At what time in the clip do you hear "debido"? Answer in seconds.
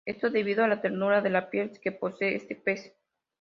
0.31-0.63